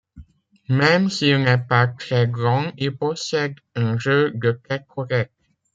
[0.67, 5.31] Même s'il n'est pas très grand, il possède un jeu de tête correct.